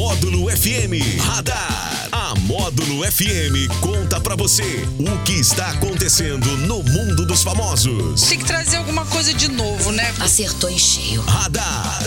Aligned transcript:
Módulo 0.00 0.48
FM 0.48 1.20
Radar. 1.20 2.08
A 2.10 2.34
Módulo 2.46 3.04
FM 3.04 3.68
conta 3.82 4.18
pra 4.18 4.34
você 4.34 4.88
o 4.98 5.24
que 5.24 5.34
está 5.34 5.72
acontecendo 5.72 6.46
no 6.66 6.82
mundo 6.82 7.26
dos 7.26 7.42
famosos. 7.42 8.22
Tem 8.22 8.38
que 8.38 8.46
trazer 8.46 8.78
alguma 8.78 9.04
coisa 9.04 9.34
de 9.34 9.48
novo, 9.48 9.92
né? 9.92 10.10
Acertou 10.18 10.70
em 10.70 10.78
cheio. 10.78 11.20
Radar. 11.20 12.00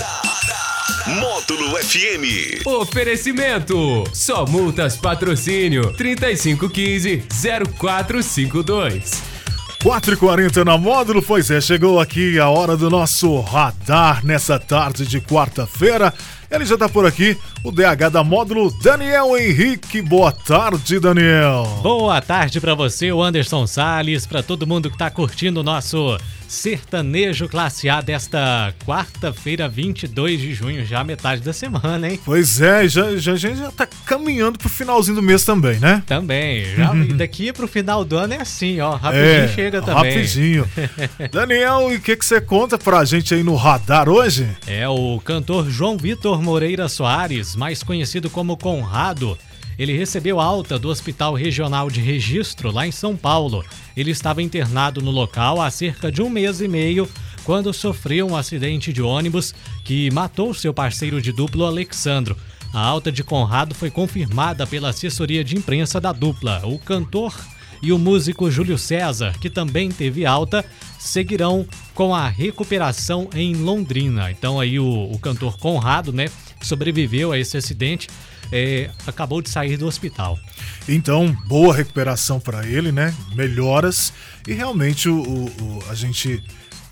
Módulo 1.05 1.77
FM. 1.77 2.65
Oferecimento: 2.65 4.03
Só 4.11 4.43
Multas 4.47 4.97
Patrocínio 4.97 5.93
3515 5.93 7.27
0452. 7.79 9.33
4 9.83 10.13
e 10.13 10.17
40 10.17 10.63
na 10.63 10.77
módulo, 10.77 11.21
pois 11.21 11.51
é, 11.51 11.59
chegou 11.59 11.99
aqui 11.99 12.39
a 12.39 12.47
hora 12.47 12.77
do 12.77 12.89
nosso 12.89 13.41
radar 13.41 14.25
nessa 14.25 14.57
tarde 14.57 15.05
de 15.05 15.19
quarta-feira. 15.19 16.13
Ele 16.53 16.65
já 16.65 16.77
tá 16.77 16.87
por 16.87 17.03
aqui, 17.03 17.35
o 17.63 17.71
DH 17.71 18.11
da 18.11 18.23
módulo, 18.23 18.71
Daniel 18.79 19.35
Henrique. 19.35 20.03
Boa 20.03 20.31
tarde, 20.31 20.99
Daniel. 20.99 21.65
Boa 21.81 22.21
tarde 22.21 22.61
para 22.61 22.75
você, 22.75 23.11
o 23.11 23.23
Anderson 23.23 23.65
Sales, 23.65 24.27
para 24.27 24.43
todo 24.43 24.67
mundo 24.67 24.91
que 24.91 24.97
tá 24.97 25.09
curtindo 25.09 25.61
o 25.61 25.63
nosso 25.63 26.15
sertanejo 26.47 27.49
classe 27.49 27.89
A 27.89 27.99
desta 27.99 28.71
quarta-feira, 28.85 29.67
22 29.67 30.39
de 30.39 30.53
junho, 30.53 30.85
já 30.85 31.03
metade 31.03 31.41
da 31.41 31.51
semana, 31.51 32.07
hein? 32.07 32.19
Pois 32.23 32.61
é, 32.61 32.87
já, 32.87 33.15
já, 33.17 33.31
a 33.31 33.35
gente 33.35 33.57
já 33.57 33.71
tá 33.71 33.87
caminhando 34.05 34.59
pro 34.59 34.69
finalzinho 34.69 35.15
do 35.15 35.21
mês 35.23 35.43
também, 35.43 35.79
né? 35.79 36.03
Também. 36.05 36.65
Já, 36.75 36.95
e 36.95 37.13
daqui 37.13 37.51
pro 37.51 37.67
final 37.67 38.05
do 38.05 38.15
ano 38.15 38.35
é 38.35 38.41
assim, 38.41 38.79
ó. 38.79 38.91
Rapidinho 38.95 39.25
É, 39.25 39.47
chega 39.47 39.81
também. 39.81 40.13
Rapidinho. 40.13 40.69
Daniel, 41.31 41.91
e 41.91 41.95
o 41.95 41.99
que 41.99 42.15
que 42.15 42.23
você 42.23 42.39
conta 42.39 42.77
pra 42.77 43.03
gente 43.03 43.33
aí 43.33 43.41
no 43.41 43.55
radar 43.55 44.07
hoje? 44.07 44.47
É 44.67 44.87
o 44.87 45.19
cantor 45.25 45.67
João 45.71 45.97
Vitor 45.97 46.39
Moreira 46.43 46.89
Soares, 46.89 47.55
mais 47.55 47.81
conhecido 47.81 48.29
como 48.29 48.57
Conrado. 48.57 49.37
Ele 49.79 49.97
recebeu 49.97 50.39
alta 50.39 50.77
do 50.77 50.89
Hospital 50.89 51.33
Regional 51.33 51.89
de 51.89 51.99
Registro 51.99 52.69
lá 52.71 52.85
em 52.85 52.91
São 52.91 53.15
Paulo. 53.15 53.65
Ele 53.97 54.11
estava 54.11 54.43
internado 54.43 55.01
no 55.01 55.09
local 55.09 55.61
há 55.61 55.71
cerca 55.71 56.11
de 56.11 56.21
um 56.21 56.29
mês 56.29 56.61
e 56.61 56.67
meio 56.67 57.09
quando 57.43 57.73
sofreu 57.73 58.27
um 58.27 58.35
acidente 58.35 58.93
de 58.93 59.01
ônibus 59.01 59.55
que 59.83 60.11
matou 60.11 60.53
seu 60.53 60.73
parceiro 60.73 61.21
de 61.21 61.31
duplo 61.31 61.65
Alexandro. 61.65 62.37
A 62.73 62.79
alta 62.79 63.11
de 63.11 63.23
Conrado 63.23 63.73
foi 63.73 63.89
confirmada 63.89 64.67
pela 64.67 64.89
assessoria 64.89 65.43
de 65.43 65.55
imprensa 65.55 65.99
da 65.99 66.11
dupla. 66.11 66.61
O 66.65 66.77
cantor 66.77 67.33
e 67.81 67.91
o 67.91 67.99
músico 67.99 68.49
Júlio 68.49 68.77
César, 68.77 69.33
que 69.39 69.49
também 69.49 69.89
teve 69.89 70.25
alta, 70.25 70.63
seguirão 71.03 71.65
com 71.93 72.13
a 72.15 72.27
recuperação 72.27 73.29
em 73.35 73.55
Londrina. 73.55 74.31
Então 74.31 74.59
aí 74.59 74.79
o, 74.79 75.11
o 75.11 75.19
cantor 75.19 75.57
Conrado, 75.57 76.11
né, 76.13 76.29
que 76.59 76.65
sobreviveu 76.65 77.31
a 77.31 77.37
esse 77.37 77.57
acidente, 77.57 78.07
é, 78.51 78.89
acabou 79.07 79.41
de 79.41 79.49
sair 79.49 79.77
do 79.77 79.85
hospital. 79.87 80.37
Então, 80.87 81.35
boa 81.47 81.75
recuperação 81.75 82.39
pra 82.39 82.67
ele, 82.67 82.91
né? 82.91 83.13
Melhoras. 83.35 84.13
E 84.47 84.53
realmente 84.53 85.09
o, 85.09 85.21
o- 85.21 85.45
o- 85.45 85.83
a 85.89 85.95
gente 85.95 86.43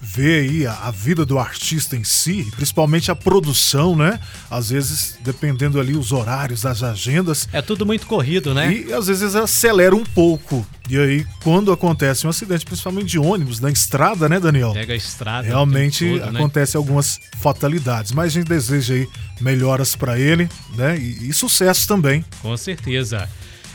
vê 0.02 0.40
aí 0.40 0.66
a, 0.66 0.74
a 0.88 0.92
vida 0.92 1.26
do 1.26 1.38
artista 1.38 1.96
em 1.96 2.04
si, 2.04 2.48
principalmente 2.56 3.12
a 3.12 3.16
produção, 3.16 3.96
né? 3.96 4.20
Às 4.50 4.72
vezes, 4.72 5.18
dependendo 5.22 5.80
ali 5.80 5.96
os 5.96 6.12
horários, 6.12 6.66
as 6.66 6.82
agendas. 6.82 7.48
É 7.54 7.62
tudo 7.62 7.86
muito 7.86 8.08
corrido, 8.08 8.54
né? 8.54 8.74
E 8.74 8.92
às 8.94 9.08
vezes 9.08 9.36
acelera 9.36 9.96
um 9.96 10.04
pouco. 10.04 10.66
E 10.90 10.98
aí, 10.98 11.26
quando 11.44 11.72
acontece 11.72 12.26
um 12.26 12.30
acidente, 12.30 12.66
principalmente 12.66 13.08
de 13.08 13.20
ônibus, 13.20 13.60
na 13.60 13.70
estrada, 13.70 14.28
né, 14.28 14.40
Daniel? 14.40 14.74
Pega 14.74 14.94
a 14.94 14.98
estrada. 14.98 15.48
Realmente 15.48 16.20
todo, 16.20 16.32
né? 16.32 16.40
acontece 16.40 16.76
algumas 16.76 17.20
fatalidades, 17.40 18.12
mas 18.12 18.26
a 18.26 18.40
gente 18.40 18.48
deseja 18.48 18.96
aí 18.96 19.08
melhoras 19.40 19.96
pra 19.96 20.20
ele, 20.20 20.50
né? 20.76 20.98
E, 20.98 21.30
e 21.30 21.34
sucesso 21.34 21.88
também. 21.88 22.26
Com 22.42 22.58
certeza. 22.58 23.30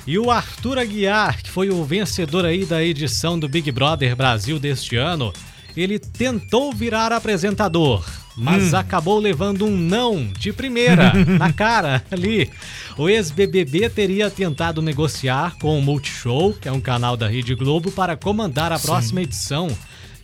E 0.07 0.19
o 0.21 0.31
Arthur 0.31 0.79
Aguiar, 0.79 1.43
que 1.43 1.51
foi 1.51 1.69
o 1.69 1.85
vencedor 1.85 2.45
aí 2.45 2.65
da 2.65 2.83
edição 2.83 3.37
do 3.37 3.49
Big 3.49 3.73
Brother 3.73 4.15
Brasil 4.15 4.57
deste 4.57 4.95
ano, 4.95 5.33
ele 5.77 5.99
tentou 5.99 6.73
virar 6.73 7.13
apresentador, 7.13 8.05
mas 8.37 8.75
acabou 8.75 9.19
levando 9.19 9.67
um 9.67 9.77
não 9.77 10.27
de 10.27 10.53
primeira, 10.53 11.13
na 11.39 11.53
cara, 11.53 12.03
ali. 12.11 12.51
O 12.97 13.09
ex-BBB 13.09 13.91
teria 13.91 14.31
tentado 14.31 14.81
negociar 14.81 15.57
com 15.61 15.79
o 15.79 15.83
Multishow, 15.83 16.55
que 16.55 16.69
é 16.69 16.73
um 16.73 16.81
canal 16.81 17.17
da 17.17 17.29
Rede 17.29 17.55
Globo, 17.55 17.91
para 17.91 18.17
comandar 18.17 18.73
a 18.73 18.79
próxima 18.79 19.23
edição 19.23 19.69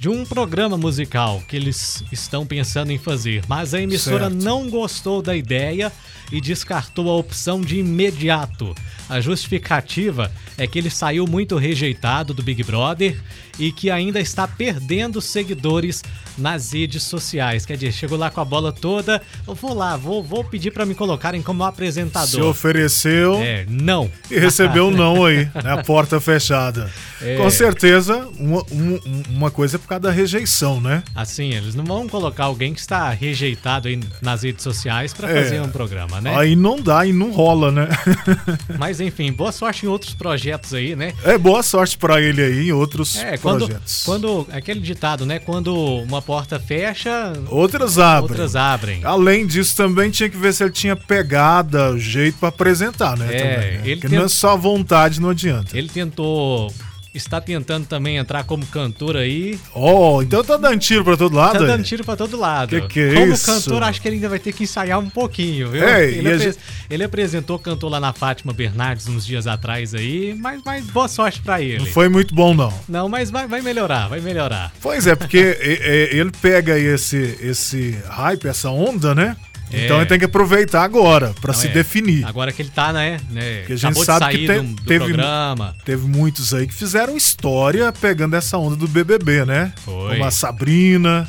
de 0.02 0.08
um 0.08 0.24
programa 0.24 0.76
musical 0.76 1.40
que 1.46 1.54
eles 1.54 2.02
estão 2.10 2.44
pensando 2.44 2.90
em 2.90 2.98
fazer, 2.98 3.44
mas 3.46 3.72
a 3.72 3.80
emissora 3.80 4.28
Certo. 4.28 4.42
não 4.42 4.68
gostou 4.68 5.22
da 5.22 5.36
ideia 5.36 5.92
e 6.32 6.40
descartou 6.40 7.08
a 7.08 7.14
opção 7.16 7.60
de 7.60 7.78
imediato. 7.78 8.74
A 9.08 9.20
justificativa 9.20 10.32
é 10.58 10.66
que 10.66 10.76
ele 10.78 10.90
saiu 10.90 11.24
muito 11.26 11.56
rejeitado 11.56 12.34
do 12.34 12.42
Big 12.42 12.64
Brother 12.64 13.16
e 13.58 13.70
que 13.70 13.90
ainda 13.90 14.18
está 14.18 14.48
perdendo 14.48 15.20
seguidores 15.20 16.02
nas 16.38 16.72
redes 16.72 17.02
sociais. 17.02 17.66
Quer 17.66 17.74
dizer, 17.76 17.92
chegou 17.92 18.16
lá 18.16 18.30
com 18.30 18.40
a 18.40 18.44
bola 18.44 18.72
toda, 18.72 19.20
eu 19.46 19.54
vou 19.54 19.74
lá, 19.74 19.96
vou, 19.96 20.22
vou 20.22 20.42
pedir 20.42 20.70
para 20.72 20.86
me 20.86 20.94
colocarem 20.94 21.42
como 21.42 21.62
Se 21.62 21.69
apresentador. 21.69 22.44
ofereceu 22.46 23.34
É, 23.34 23.66
não. 23.69 24.10
e 24.30 24.38
recebeu 24.38 24.88
um 24.88 24.90
não 24.96 25.24
aí, 25.26 25.44
né? 25.62 25.72
A 25.72 25.84
porta 25.84 26.19
fechada. 26.19 26.90
É. 27.20 27.36
Com 27.36 27.50
certeza, 27.50 28.26
uma, 28.38 28.64
um- 28.72 29.22
uma 29.28 29.50
coisa 29.50 29.76
é 29.76 29.78
causa 29.92 30.00
da 30.03 30.10
rejeição, 30.10 30.80
né? 30.80 31.03
Assim, 31.14 31.53
eles 31.54 31.75
não 31.75 31.84
vão 31.84 32.08
colocar 32.08 32.44
alguém 32.44 32.72
que 32.75 32.80
está 32.80 33.10
rejeitado 33.10 33.88
aí 33.88 33.98
nas 34.20 34.42
redes 34.42 34.62
sociais 34.62 35.12
para 35.12 35.30
É. 35.30 35.42
fazer 35.42 35.60
um 35.60 35.69
programa, 35.69 36.20
né? 36.20 36.34
Aí 36.36 36.54
não 36.56 36.80
dá 36.80 37.04
e 37.06 37.12
não 37.12 37.30
rola, 37.32 37.70
né? 37.70 37.88
Mas 38.78 39.00
enfim, 39.00 39.32
boa 39.32 39.52
sorte 39.52 39.86
em 39.86 39.88
outros 39.88 40.14
projetos 40.14 40.75
aí, 40.75 40.94
né? 40.97 41.12
É 41.25 41.36
boa 41.38 41.62
sorte 41.62 41.97
pra 41.98 42.20
ele 42.20 42.42
aí 42.42 42.69
em 42.69 42.72
outros 42.72 43.16
É, 43.16 43.36
quando, 43.38 43.66
projetos. 43.66 44.02
quando 44.04 44.47
aquele 44.52 44.81
ditado, 44.81 45.25
né? 45.26 45.38
Quando 45.38 45.75
uma 45.75 46.22
porta 46.22 46.58
fecha, 46.58 47.32
Outras 47.48 47.98
abrem. 47.98 48.22
outras 48.31 48.56
abrem. 48.56 49.00
Além 49.04 49.47
disso, 49.47 49.76
também 49.76 50.10
tinha 50.10 50.28
que 50.28 50.36
ver 50.36 50.52
se 50.54 50.62
ele 50.64 50.72
tinha 50.72 50.97
pegada, 50.97 51.91
o 51.92 51.98
jeito 51.98 52.38
pra 52.38 52.48
apresentar, 52.48 53.16
né? 53.16 53.26
É, 53.34 53.38
também, 53.38 53.56
né? 53.56 53.81
ele 53.84 53.94
Porque 53.97 54.08
tem- 54.08 54.19
não 54.19 54.25
é 54.26 54.28
só 54.28 54.56
vontade, 54.56 55.20
não 55.20 55.31
adianta. 55.31 55.76
Ele 55.76 55.88
tentou, 55.88 56.72
está 57.15 57.41
tentando 57.41 57.87
também 57.87 58.17
entrar 58.17 58.45
como 58.45 58.65
cantor 58.67 59.17
aí. 59.17 59.59
Oh, 59.75 60.23
então 60.23 60.43
tá 60.43 60.56
dando 60.56 60.78
tiro 60.78 61.05
pra 61.05 61.17
todo 61.17 61.37
lado 61.37 61.59
Tá 61.59 61.65
dando 61.65 61.84
tiro 61.84 62.05
pra 62.05 62.17
todo 62.17 62.39
lado. 62.39 62.69
Que 62.69 62.89
que 62.89 63.00
é 63.00 63.15
Como 63.15 63.33
isso? 63.34 63.47
cantor, 63.47 63.83
acho 63.83 64.00
que 64.00 64.09
ele 64.09 64.17
ainda 64.17 64.28
vai 64.28 64.39
ter 64.39 64.53
que 64.53 64.65
ensaiar 64.65 64.99
um 64.99 65.11
pouquinho, 65.11 65.71
viu? 65.71 65.84
É, 65.87 66.06
ele, 66.09 66.28
e 66.28 66.33
a 66.33 66.34
apre- 66.37 66.45
gente- 66.53 66.59
ele 66.91 67.05
apresentou, 67.05 67.59
cantou 67.59 67.91
lá 67.91 68.00
na 68.00 68.12
Fátima 68.12 68.53
Bernardes 68.53 69.09
uns 69.09 69.27
dias 69.27 69.47
atrás 69.47 69.95
aí, 69.95 70.34
mas, 70.39 70.61
mas 70.65 70.84
boa 70.87 71.09
sorte 71.09 71.41
pra 71.43 71.61
ele. 71.61 71.78
Não 71.81 71.87
foi 71.87 72.09
muito 72.09 72.34
bom, 72.34 72.55
não. 72.55 72.73
Não, 72.89 73.09
mas 73.09 73.31
vai, 73.31 73.47
vai 73.47 73.61
melhorar, 73.61 74.09
vai 74.09 74.21
melhorar. 74.21 74.73
Pois 74.81 75.06
é, 75.06 75.15
porque 75.15 75.39
ele 76.12 76.31
pega 76.41 76.75
aí 76.75 76.84
esse, 76.84 77.39
esse 77.43 77.99
hype, 78.09 78.47
essa 78.49 78.71
onda, 78.71 79.15
né? 79.15 79.37
É. 79.72 79.84
Então 79.84 79.97
ele 79.99 80.06
tem 80.06 80.19
que 80.19 80.25
aproveitar 80.25 80.83
agora 80.83 81.34
pra 81.41 81.53
Não, 81.53 81.60
se 81.60 81.66
é. 81.69 81.71
definir. 81.71 82.25
Agora 82.27 82.53
que 82.53 82.62
ele 82.62 82.71
tá, 82.71 82.93
né? 82.93 83.19
né 83.31 83.59
Porque 83.60 83.72
a 83.72 83.77
gente 83.77 83.87
acabou 83.87 84.05
sabe 84.05 84.38
que 84.38 84.47
te- 84.47 84.60
do, 84.60 84.62
do 84.75 84.83
teve- 84.84 85.05
programa. 85.06 85.77
Teve 85.84 86.06
muitos 86.06 86.53
aí 86.55 86.66
que 86.66 86.75
fizeram 86.75 87.16
história 87.16 87.93
pegando 87.93 88.34
essa 88.37 88.59
onda 88.59 88.77
do 88.77 88.87
BBB, 88.88 89.44
né? 89.44 89.72
Foi. 89.84 90.12
Como 90.12 90.25
a 90.25 90.31
Sabrina, 90.31 91.28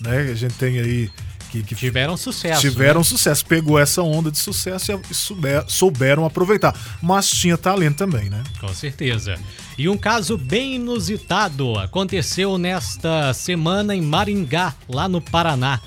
né? 0.00 0.28
A 0.30 0.34
gente 0.34 0.54
tem 0.54 0.78
aí 0.80 1.10
que, 1.50 1.62
que 1.62 1.74
Tiveram 1.74 2.16
sucesso. 2.16 2.62
tiveram 2.62 3.00
né? 3.00 3.04
sucesso, 3.04 3.44
pegou 3.44 3.78
essa 3.78 4.00
onda 4.02 4.30
de 4.30 4.38
sucesso 4.38 4.90
e 5.10 5.14
souber- 5.14 5.64
souberam 5.68 6.24
aproveitar. 6.24 6.74
Mas 7.02 7.28
tinha 7.28 7.58
talento 7.58 7.96
também, 7.98 8.30
né? 8.30 8.42
Com 8.58 8.68
certeza. 8.72 9.36
E 9.76 9.86
um 9.88 9.96
caso 9.98 10.38
bem 10.38 10.76
inusitado 10.76 11.78
aconteceu 11.78 12.56
nesta 12.56 13.34
semana 13.34 13.94
em 13.94 14.00
Maringá, 14.00 14.74
lá 14.88 15.08
no 15.08 15.20
Paraná. 15.20 15.78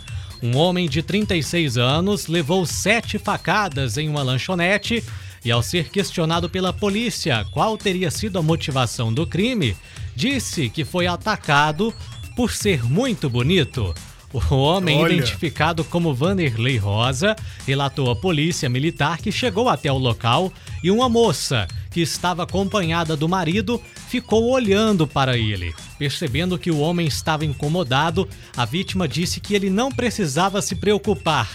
Um 0.46 0.58
homem 0.58 0.88
de 0.88 1.02
36 1.02 1.76
anos 1.76 2.28
levou 2.28 2.68
sete 2.68 3.18
facadas 3.18 3.98
em 3.98 4.08
uma 4.08 4.22
lanchonete 4.22 5.04
e, 5.44 5.50
ao 5.50 5.64
ser 5.64 5.90
questionado 5.90 6.47
pela 6.47 6.72
polícia 6.72 7.44
qual 7.50 7.76
teria 7.76 8.12
sido 8.12 8.38
a 8.38 8.44
motivação 8.44 9.12
do 9.12 9.26
crime, 9.26 9.76
disse 10.16 10.70
que 10.70 10.86
foi 10.86 11.08
atacado 11.08 11.92
por 12.36 12.52
ser 12.52 12.84
muito 12.84 13.28
bonito. 13.28 13.92
O 14.32 14.56
homem, 14.56 15.00
Olha. 15.00 15.14
identificado 15.14 15.84
como 15.84 16.14
Vanderlei 16.14 16.78
Rosa, 16.78 17.36
relatou 17.66 18.12
à 18.12 18.16
polícia 18.16 18.70
militar 18.70 19.18
que 19.18 19.32
chegou 19.32 19.68
até 19.68 19.91
o 19.91 19.98
local 19.98 20.53
e 20.84 20.91
uma 20.91 21.09
moça, 21.09 21.68
que 21.90 22.02
estava 22.02 22.44
acompanhada 22.44 23.18
do 23.18 23.28
marido, 23.28 23.82
ficou 24.09 24.52
olhando 24.52 25.08
para 25.08 25.38
ele. 25.40 25.74
Percebendo 25.97 26.58
que 26.58 26.72
o 26.72 26.80
homem 26.80 27.08
estava 27.08 27.46
incomodado, 27.46 28.28
a 28.56 28.66
vítima 28.66 29.08
disse 29.08 29.40
que 29.40 29.56
ele 29.56 29.70
não 29.70 29.92
precisava 29.92 30.62
se 30.62 30.76
preocupar, 30.76 31.50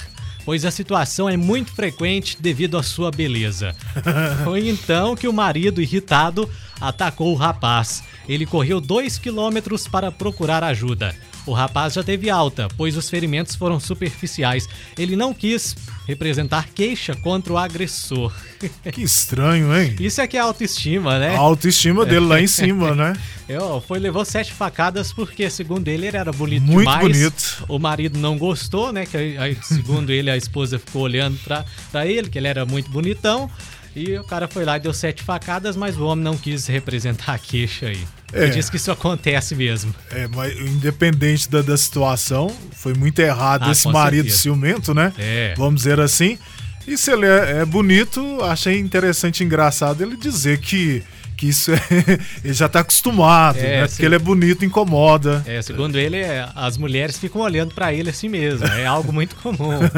pois 0.45 0.65
a 0.65 0.71
situação 0.71 1.29
é 1.29 1.37
muito 1.37 1.73
frequente 1.73 2.37
devido 2.41 2.79
à 2.79 2.83
sua 2.83 3.11
beleza. 3.11 3.75
Foi 4.45 4.69
então 4.69 5.15
que 5.15 5.29
o 5.29 5.33
marido, 5.33 5.83
irritado, 5.83 6.49
atacou 6.81 7.32
o 7.32 7.37
rapaz. 7.37 8.03
Ele 8.29 8.47
correu 8.47 8.81
dois 8.81 9.19
quilômetros 9.19 9.87
para 9.88 10.11
procurar 10.11 10.62
ajuda. 10.65 11.15
O 11.47 11.53
rapaz 11.53 11.94
já 11.94 12.03
teve 12.05 12.29
alta, 12.29 12.69
pois 12.77 12.97
os 12.97 13.09
ferimentos 13.09 13.55
foram 13.56 13.81
superficiais. 13.81 14.69
Ele 14.97 15.17
não 15.17 15.32
quis 15.32 15.75
representar 16.06 16.69
queixa 16.69 17.15
contra 17.17 17.53
o 17.53 17.59
agressor. 17.59 18.32
Que 18.93 19.03
estranho, 19.03 19.75
hein? 19.75 19.97
Isso 19.99 20.21
é 20.21 20.27
que 20.27 20.37
é 20.37 20.41
autoestima, 20.41 21.19
né? 21.19 21.35
A 21.35 21.38
autoestima 21.38 22.05
dele 22.05 22.27
lá 22.27 22.41
em 22.41 22.47
cima, 22.47 22.94
né? 22.94 23.15
Eu, 23.49 23.81
foi, 23.81 23.99
levou 23.99 24.25
sete 24.25 24.53
facadas 24.53 25.12
porque, 25.12 25.49
segundo 25.49 25.88
ele, 25.88 26.06
ele 26.06 26.17
era 26.17 26.31
bonito 26.31 26.62
Muito 26.62 26.81
demais. 26.81 27.00
bonito. 27.00 27.65
O 27.69 27.79
marido 27.79 28.19
não 28.19 28.37
gostou, 28.37 28.93
né? 28.93 29.06
Que, 29.06 29.17
aí, 29.38 29.56
segundo 29.62 30.11
ele, 30.11 30.31
a 30.31 30.37
esposa 30.37 30.79
ficou 30.79 31.03
olhando 31.03 31.38
pra, 31.43 31.65
pra 31.91 32.06
ele, 32.06 32.29
que 32.29 32.38
ele 32.38 32.49
era 32.49 32.67
muito 32.67 32.91
bonitão. 32.91 33.50
E 33.95 34.17
o 34.19 34.25
cara 34.25 34.47
foi 34.47 34.65
lá 34.65 34.77
e 34.77 34.81
deu 34.81 34.93
sete 34.95 35.23
facadas, 35.23 35.77
mas 35.77 35.97
o 35.97 36.05
homem 36.07 36.25
não 36.25 36.37
quis 36.37 36.67
representar 36.69 37.35
a 37.35 37.39
queixa 37.39 37.87
aí. 37.87 38.05
É. 38.33 38.45
Ele 38.45 38.53
disse 38.53 38.71
que 38.71 38.77
isso 38.77 38.93
acontece 38.93 39.57
mesmo. 39.57 39.93
É, 40.13 40.29
mas 40.29 40.57
independente 40.61 41.51
da, 41.51 41.61
da 41.63 41.77
situação, 41.77 42.55
foi 42.73 42.95
muito 42.95 43.19
errado 43.19 43.65
Ah, 43.69 43.73
esse 43.73 43.89
marido 43.89 44.23
certeza. 44.27 44.43
ciumento, 44.43 44.95
né? 44.95 45.13
É. 45.19 45.55
Vamos 45.57 45.83
dizer 45.83 45.99
assim. 46.01 46.39
E 46.87 46.97
se 46.97 47.11
ele 47.11 47.27
é, 47.27 47.63
é 47.63 47.65
bonito, 47.65 48.41
achei 48.43 48.79
interessante 48.79 49.41
e 49.41 49.45
engraçado 49.45 50.03
ele 50.03 50.17
dizer 50.17 50.59
que, 50.61 51.03
que 51.37 51.49
isso 51.49 51.73
é. 51.73 51.81
ele 52.45 52.55
já 52.55 52.69
tá 52.69 52.81
acostumado, 52.81 53.59
É, 53.59 53.81
né? 53.83 53.89
Porque 53.89 54.05
ele 54.05 54.15
é 54.15 54.19
bonito, 54.21 54.65
incomoda. 54.65 55.43
É, 55.45 55.61
segundo 55.61 55.99
ele, 55.99 56.17
é, 56.17 56.49
as 56.55 56.77
mulheres 56.79 57.19
ficam 57.19 57.41
olhando 57.43 57.75
pra 57.75 57.93
ele 57.93 58.11
assim 58.11 58.29
mesmo. 58.29 58.65
É 58.69 58.87
algo 58.87 59.13
muito 59.13 59.35
comum. 59.35 59.81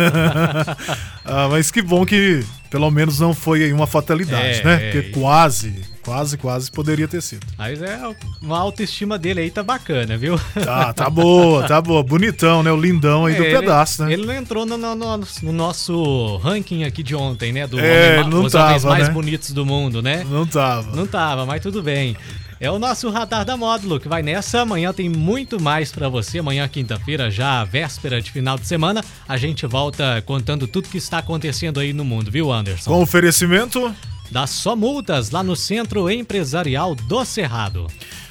Ah, 1.25 1.49
mas 1.51 1.71
que 1.71 1.81
bom 1.81 2.05
que 2.05 2.45
pelo 2.73 2.91
menos 2.91 3.21
não 3.21 3.35
foi 3.35 3.63
aí 3.65 3.73
uma 3.73 3.87
fatalidade, 3.87 4.61
É, 4.61 4.65
né? 4.65 4.75
é, 4.75 4.91
Porque 4.91 5.09
e- 5.09 5.13
quase, 5.13 5.75
quase, 6.03 6.39
quase 6.39 6.73
poderia 6.73 7.07
ter 7.07 7.21
sido. 7.21 7.47
Mas 7.59 7.83
é 7.83 8.01
uma 8.41 8.59
autoestima 8.59 9.19
dele 9.19 9.43
aí 9.43 9.51
tá 9.51 9.63
bacana, 9.63 10.17
viu? 10.17 10.41
Tá, 10.65 10.91
tá 10.95 11.11
boa, 11.11 11.65
tá 11.69 11.81
boa. 11.83 12.03
Bonitão, 12.03 12.63
né? 12.63 12.73
O 12.73 12.77
lindão 12.81 13.27
aí 13.27 13.35
do 13.35 13.45
É, 13.45 13.51
ele- 13.51 13.59
pedaço, 13.61 14.03
né? 14.05 14.13
Ele 14.15 14.25
não 14.25 14.35
entrou 14.35 14.65
no, 14.65 14.79
no- 14.79 14.95
no- 14.97 15.21
no 15.43 15.53
nosso 15.53 16.37
ranking 16.39 16.85
aqui 16.85 17.03
de 17.03 17.15
ontem, 17.15 17.53
né? 17.53 17.67
Do 17.67 17.79
É, 17.79 18.21
homem 18.21 18.31
não 18.31 18.45
os 18.45 18.55
homens 18.55 18.83
tava, 18.83 18.89
mais 18.89 19.09
né? 19.09 19.15
bonitos 19.15 19.51
do 19.53 19.67
mundo, 19.67 20.01
né? 20.03 20.25
Não 20.29 20.47
tava. 20.47 20.97
Não 20.97 21.07
tava, 21.07 21.45
mas 21.45 21.61
tudo 21.63 21.83
bem. 21.83 22.17
É 22.63 22.71
o 22.71 22.79
nosso 22.79 23.11
radar 23.11 23.45
da 23.45 23.57
módulo 23.57 23.99
que 23.99 24.07
vai 24.07 24.23
nessa. 24.23 24.61
Amanhã 24.61 24.93
tem 24.93 25.09
muito 25.09 25.61
mais 25.61 25.91
pra 25.91 26.09
você. 26.09 26.39
Amanhã, 26.39 26.69
quinta-feira, 26.69 27.29
já 27.29 27.65
véspera 27.65 28.23
de 28.23 28.31
final 28.31 28.57
de 28.57 28.69
semana, 28.69 29.05
a 29.29 29.37
gente 29.37 29.67
volta 29.67 30.23
contando 30.25 30.69
tudo 30.69 30.89
que 30.89 30.97
está 30.97 31.19
acontecendo 31.19 31.81
aí 31.81 31.93
no 31.93 32.05
mundo, 32.05 32.31
viu, 32.31 32.53
Anderson? 32.53 32.89
Com 32.89 33.03
oferecimento. 33.03 33.93
Dá 34.31 34.47
só 34.47 34.77
multas 34.77 35.33
lá 35.33 35.43
no 35.43 35.57
Centro 35.57 36.09
Empresarial 36.09 36.95
do 36.95 37.25
Cerrado. 37.25 37.89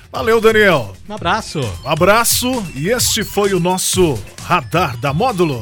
Valeu, 0.09 0.39
Daniel. 0.39 0.95
Um 1.09 1.13
abraço. 1.13 1.59
Um 1.83 1.89
abraço 1.89 2.65
e 2.73 2.87
este 2.87 3.25
foi 3.25 3.53
o 3.53 3.59
nosso 3.59 4.17
Radar 4.43 4.95
da 4.95 5.13
Módulo. 5.13 5.61